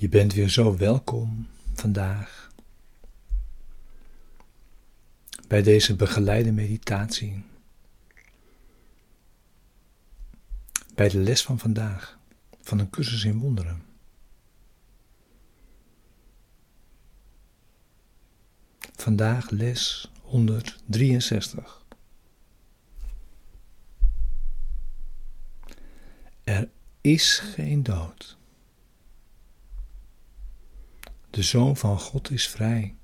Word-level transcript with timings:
Je 0.00 0.08
bent 0.08 0.34
weer 0.34 0.48
zo 0.48 0.76
welkom 0.76 1.46
vandaag 1.74 2.52
bij 5.48 5.62
deze 5.62 5.96
begeleide 5.96 6.52
meditatie. 6.52 7.44
Bij 10.94 11.08
de 11.08 11.18
les 11.18 11.42
van 11.42 11.58
vandaag 11.58 12.18
van 12.60 12.78
een 12.78 12.90
cursus 12.90 13.24
in 13.24 13.38
wonderen. 13.38 13.82
Vandaag 18.96 19.50
les 19.50 20.10
163. 20.22 21.84
Er 26.44 26.68
is 27.00 27.38
geen 27.38 27.82
dood. 27.82 28.37
De 31.38 31.44
Zoon 31.44 31.76
van 31.76 31.98
God 31.98 32.30
is 32.30 32.48
vrij. 32.48 32.94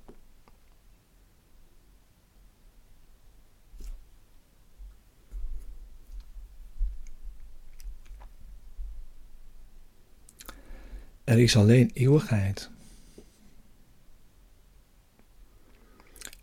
Er 11.25 11.39
is 11.39 11.57
alleen 11.57 11.91
eeuwigheid. 11.93 12.71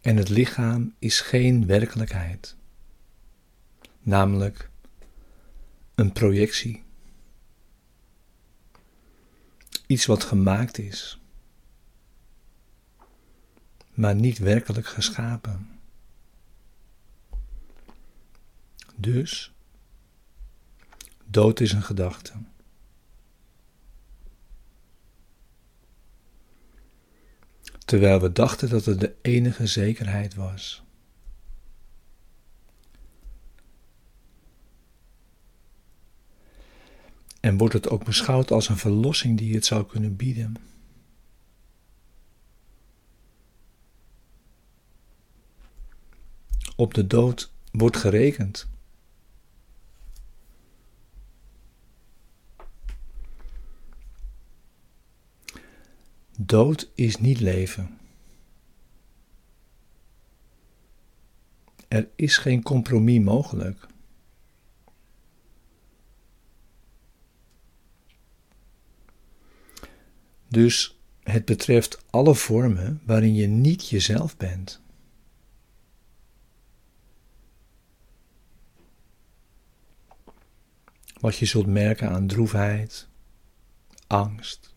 En 0.02 0.18
het 0.18 0.30
lichaam 0.30 0.96
is 1.00 1.20
geen 1.20 1.66
werkelijkheid, 1.66 2.56
namelijk 4.00 4.70
een 5.96 6.12
projectie. 6.12 6.84
Iets 9.88 10.06
wat 10.06 10.24
gemaakt 10.24 10.78
is 10.78 11.21
maar 14.02 14.16
niet 14.16 14.38
werkelijk 14.38 14.88
geschapen. 14.88 15.70
Dus, 18.96 19.54
dood 21.26 21.60
is 21.60 21.72
een 21.72 21.84
gedachte. 21.84 22.34
Terwijl 27.86 28.22
we 28.22 28.32
dachten 28.32 28.70
dat 28.70 28.86
het 28.86 29.00
de 29.00 29.16
enige 29.22 29.68
zekerheid 29.68 30.36
was. 30.36 30.84
En 37.40 37.58
wordt 37.58 37.74
het 37.74 37.90
ook 37.90 38.06
beschouwd 38.06 38.52
als 38.52 38.70
een 38.70 38.78
verlossing 38.78 39.38
die 39.38 39.56
het 39.56 39.66
zou 39.66 39.86
kunnen 39.86 40.16
bieden. 40.16 40.56
Op 46.82 46.94
de 46.94 47.08
dood 47.08 47.52
wordt 47.72 47.98
gerekend. 47.98 48.70
Dood 56.38 56.92
is 56.96 57.18
niet 57.18 57.40
leven. 57.40 57.98
Er 61.88 62.10
is 62.16 62.38
geen 62.38 62.64
compromis 62.64 63.20
mogelijk. 63.20 63.88
Dus 70.48 71.00
het 71.24 71.46
betreft 71.46 72.04
alle 72.10 72.36
vormen 72.36 73.02
waarin 73.06 73.36
je 73.36 73.48
niet 73.48 73.90
jezelf 73.90 74.38
bent. 74.38 74.81
Wat 81.22 81.38
je 81.38 81.46
zult 81.46 81.68
merken 81.68 82.10
aan 82.10 82.28
droefheid, 82.28 83.08
angst, 84.08 84.74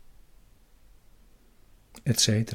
etc. 2.02 2.52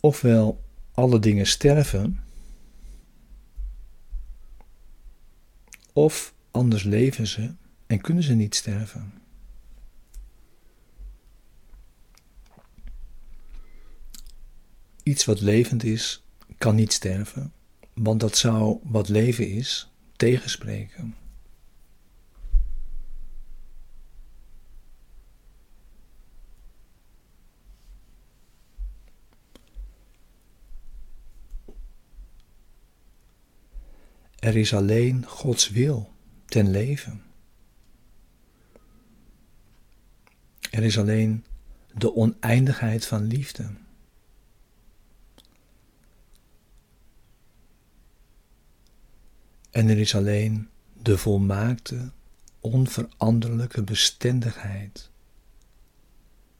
Ofwel 0.00 0.64
alle 0.92 1.18
dingen 1.18 1.46
sterven, 1.46 2.24
of 5.92 6.34
anders 6.50 6.82
leven 6.82 7.26
ze 7.26 7.54
en 7.86 8.00
kunnen 8.00 8.22
ze 8.22 8.34
niet 8.34 8.54
sterven. 8.54 9.12
Iets 15.02 15.24
wat 15.24 15.40
levend 15.40 15.84
is, 15.84 16.22
kan 16.58 16.74
niet 16.74 16.92
sterven 16.92 17.54
want 18.02 18.20
dat 18.20 18.36
zou 18.36 18.78
wat 18.82 19.08
leven 19.08 19.50
is 19.50 19.90
tegenspreken. 20.16 21.14
Er 34.38 34.56
is 34.56 34.74
alleen 34.74 35.26
Gods 35.26 35.70
wil 35.70 36.12
ten 36.44 36.70
leven. 36.70 37.22
Er 40.70 40.82
is 40.82 40.98
alleen 40.98 41.44
de 41.94 42.14
oneindigheid 42.14 43.06
van 43.06 43.22
liefde. 43.22 43.70
En 49.76 49.88
er 49.88 49.98
is 49.98 50.14
alleen 50.14 50.68
de 51.02 51.18
volmaakte, 51.18 52.10
onveranderlijke 52.60 53.82
bestendigheid 53.82 55.10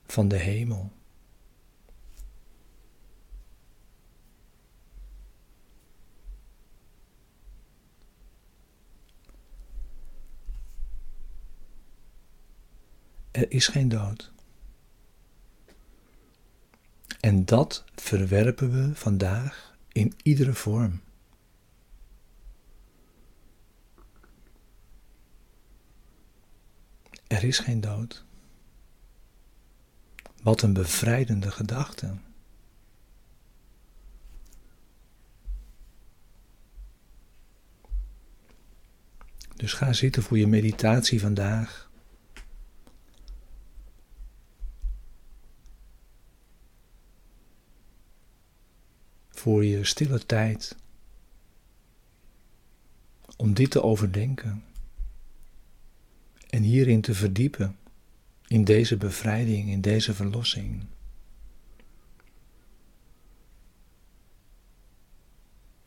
van 0.06 0.28
de 0.28 0.36
hemel. 0.36 0.92
Er 13.30 13.50
is 13.50 13.66
geen 13.68 13.88
dood. 13.88 14.32
En 17.20 17.44
dat 17.44 17.84
verwerpen 17.94 18.72
we 18.72 18.94
vandaag 18.94 19.76
in 19.92 20.14
iedere 20.22 20.54
vorm. 20.54 21.04
Er 27.26 27.35
is 27.46 27.58
geen 27.58 27.80
dood. 27.80 28.24
Wat 30.42 30.62
een 30.62 30.72
bevrijdende 30.72 31.50
gedachte. 31.50 32.14
Dus 39.56 39.72
ga 39.72 39.92
zitten 39.92 40.22
voor 40.22 40.38
je 40.38 40.46
meditatie 40.46 41.20
vandaag. 41.20 41.90
Voor 49.28 49.64
je 49.64 49.84
stille 49.84 50.26
tijd. 50.26 50.76
Om 53.36 53.54
dit 53.54 53.70
te 53.70 53.82
overdenken 53.82 54.64
en 56.56 56.62
hierin 56.62 57.00
te 57.00 57.14
verdiepen, 57.14 57.76
in 58.46 58.64
deze 58.64 58.96
bevrijding, 58.96 59.68
in 59.70 59.80
deze 59.80 60.14
verlossing. 60.14 60.84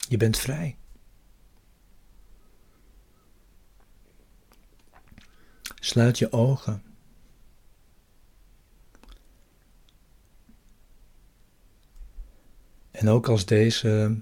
Je 0.07 0.17
bent 0.17 0.37
vrij. 0.37 0.77
Sluit 5.79 6.17
je 6.17 6.31
ogen. 6.31 6.83
En 12.91 13.07
ook 13.07 13.27
als 13.27 13.45
deze 13.45 14.17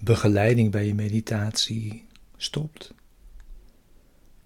begeleiding 0.00 0.70
bij 0.70 0.86
je 0.86 0.94
meditatie 0.94 2.06
stopt, 2.36 2.94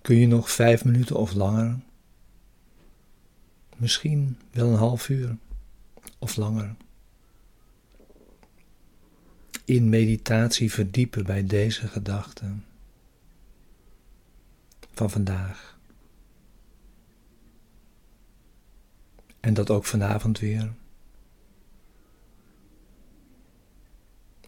Kun 0.06 0.16
je 0.16 0.26
nog 0.26 0.50
vijf 0.50 0.84
minuten 0.84 1.16
of 1.16 1.32
langer, 1.32 1.78
misschien 3.76 4.38
wel 4.50 4.68
een 4.68 4.78
half 4.78 5.08
uur 5.08 5.36
of 6.18 6.36
langer, 6.36 6.74
in 9.64 9.88
meditatie 9.88 10.72
verdiepen 10.72 11.24
bij 11.24 11.46
deze 11.46 11.88
gedachten? 11.88 12.64
van 14.92 15.10
vandaag. 15.10 15.78
En 19.40 19.54
dat 19.54 19.70
ook 19.70 19.84
vanavond 19.84 20.38
weer. 20.38 20.72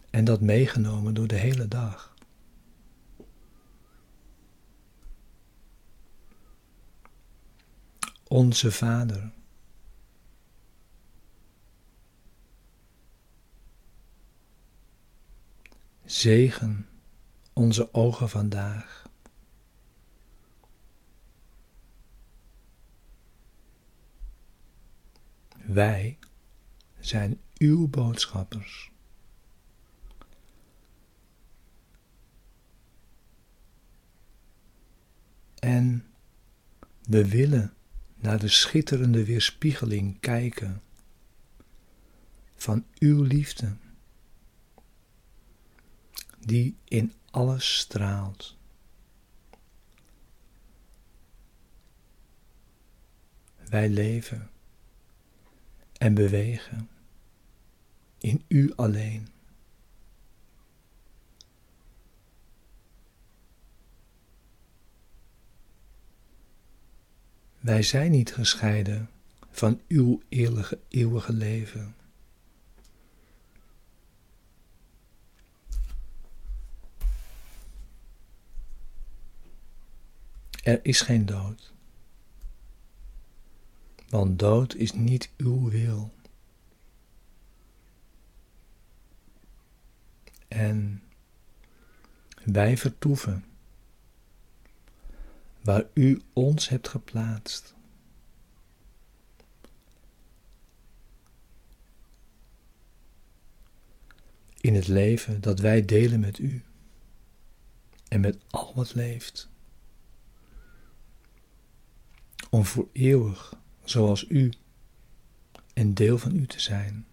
En 0.09 0.23
dat 0.25 0.41
meegenomen 0.41 1.13
door 1.13 1.27
de 1.27 1.35
hele 1.35 1.67
dag. 1.67 2.08
Onze 8.31 8.71
Vader. 8.71 9.31
Zegen 16.05 16.87
onze 17.53 17.93
ogen 17.93 18.29
vandaag. 18.29 19.09
Wij 25.65 26.17
zijn 26.99 27.41
uw 27.57 27.87
boodschappers. 27.87 28.91
En 35.59 36.05
we 37.01 37.29
willen 37.29 37.73
naar 38.19 38.39
de 38.39 38.47
schitterende 38.47 39.25
weerspiegeling 39.25 40.19
kijken 40.19 40.81
van 42.55 42.85
uw 42.99 43.23
liefde, 43.23 43.75
die 46.39 46.75
in 46.83 47.13
alles 47.31 47.77
straalt. 47.77 48.57
Wij 53.69 53.89
leven 53.89 54.49
en 55.97 56.13
bewegen 56.13 56.89
in 58.17 58.43
U 58.47 58.73
alleen. 58.75 59.27
Wij 67.59 67.83
zijn 67.83 68.11
niet 68.11 68.33
gescheiden 68.33 69.09
van 69.51 69.81
uw 69.87 70.21
eeuwige, 70.29 70.79
eeuwige 70.87 71.33
leven. 71.33 71.95
Er 80.63 80.79
is 80.85 81.01
geen 81.01 81.25
dood, 81.25 81.73
want 84.09 84.39
dood 84.39 84.75
is 84.75 84.91
niet 84.91 85.31
uw 85.37 85.69
wil. 85.69 86.13
En 90.47 91.03
wij 92.43 92.77
vertoeven 92.77 93.48
waar 95.61 95.83
u 95.93 96.21
ons 96.33 96.69
hebt 96.69 96.87
geplaatst. 96.87 97.75
In 104.61 104.75
het 104.75 104.87
leven 104.87 105.41
dat 105.41 105.59
wij 105.59 105.85
delen 105.85 106.19
met 106.19 106.39
u 106.39 106.63
en 108.07 108.19
met 108.19 108.37
al 108.49 108.73
wat 108.75 108.93
leeft. 108.95 109.49
Om 112.49 112.65
voor 112.65 112.87
eeuwig, 112.91 113.53
zoals 113.83 114.29
u, 114.29 114.53
een 115.73 115.93
deel 115.93 116.17
van 116.17 116.35
u 116.35 116.45
te 116.45 116.59
zijn. 116.59 117.07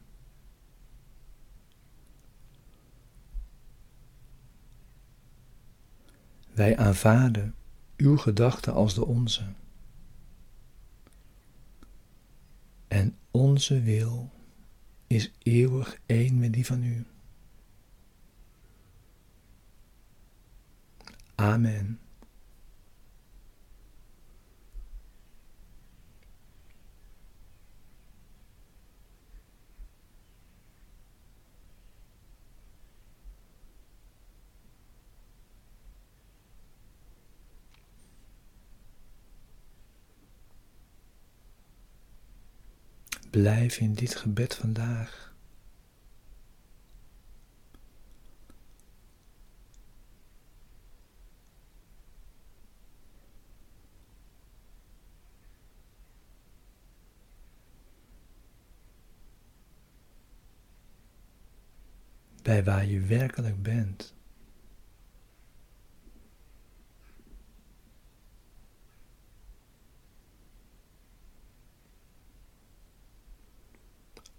Wij 6.52 6.76
aanvaarden 6.76 7.54
uw 7.96 8.16
gedachten 8.16 8.72
als 8.72 8.94
de 8.94 9.04
onze. 9.04 9.42
En 12.88 13.16
onze 13.30 13.80
wil 13.82 14.30
is 15.06 15.32
eeuwig 15.42 15.98
één 16.06 16.38
met 16.38 16.52
die 16.52 16.66
van 16.66 16.82
u. 16.82 17.06
Amen. 21.34 22.00
Blijf 43.36 43.78
in 43.78 43.94
dit 43.94 44.14
gebed 44.14 44.54
vandaag. 44.54 45.34
Bij 62.42 62.64
waar 62.64 62.86
je 62.86 63.00
werkelijk 63.00 63.62
bent. 63.62 64.14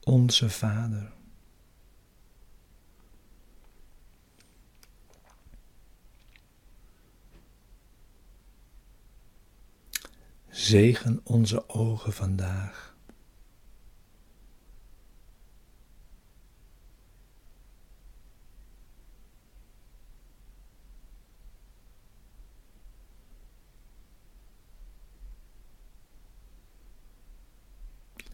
Onze 0.07 0.49
Vader. 0.49 1.13
Zegen 10.49 11.19
onze 11.23 11.69
ogen 11.69 12.13
vandaag. 12.13 12.95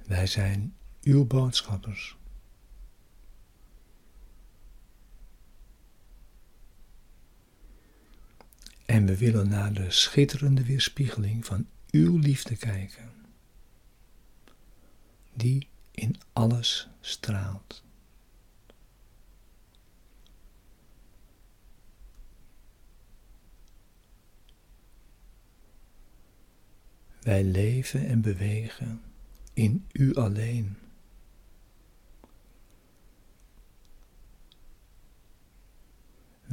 Wij 0.06 0.28
zijn 0.28 0.76
uw 1.04 1.26
boodschappers. 1.26 2.18
En 8.86 9.06
we 9.06 9.18
willen 9.18 9.50
naar 9.50 9.74
de 9.74 9.92
schitterende 9.92 10.64
weerspiegeling 10.64 11.46
van 11.46 11.68
uw 11.92 12.18
liefde 12.18 12.56
kijken, 12.56 13.12
die 15.34 15.68
in 15.92 16.16
alles 16.34 16.90
straalt. 17.02 17.84
Wij 27.22 27.44
leven 27.44 28.08
en 28.08 28.22
bewegen 28.22 29.02
in 29.54 29.86
U 29.92 30.16
alleen. 30.16 30.83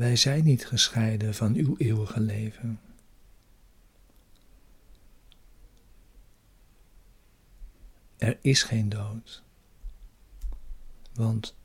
Wij 0.01 0.17
zijn 0.17 0.45
niet 0.45 0.67
gescheiden 0.67 1.35
van 1.35 1.55
uw 1.55 1.77
eeuwige 1.77 2.21
leven. 2.21 2.81
Er 8.17 8.39
is 8.41 8.63
geen 8.63 8.89
dood, 8.89 9.43
want 11.15 11.57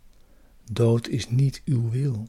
dood 0.71 1.07
is 1.07 1.29
niet 1.29 1.61
uw 1.65 1.89
wil. 1.89 2.27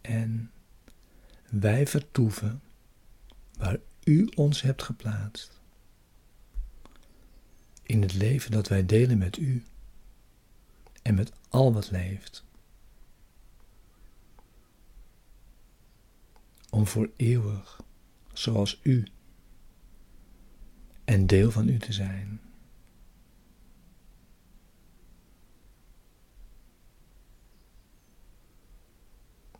En 0.00 0.50
wij 1.50 1.86
vertoeven 1.86 2.62
waar 3.56 3.78
u 4.04 4.28
ons 4.34 4.62
hebt 4.62 4.82
geplaatst. 4.82 5.60
In 7.82 8.02
het 8.02 8.14
leven 8.14 8.50
dat 8.50 8.68
wij 8.68 8.86
delen 8.86 9.18
met 9.18 9.36
u 9.36 9.64
en 11.04 11.14
met 11.14 11.32
al 11.48 11.72
wat 11.72 11.90
leeft. 11.90 12.44
om 16.74 16.86
voor 16.86 17.10
eeuwig, 17.16 17.82
zoals 18.32 18.80
u, 18.82 19.06
en 21.04 21.26
deel 21.26 21.50
van 21.50 21.68
u 21.68 21.78
te 21.78 21.92
zijn. 21.92 22.40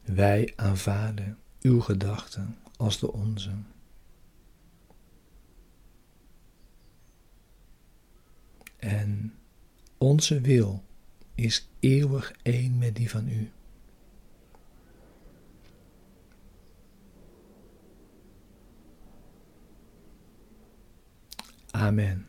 Wij 0.02 0.52
aanvaarden 0.56 1.38
uw 1.60 1.80
gedachten 1.80 2.58
als 2.76 2.98
de 2.98 3.12
onze. 3.12 3.52
En 8.76 9.34
onze 9.98 10.40
wil 10.40 10.84
is 11.34 11.68
eeuwig 11.80 12.32
één 12.42 12.78
met 12.78 12.96
die 12.96 13.10
van 13.10 13.28
u. 13.28 13.50
Amen. 21.70 22.28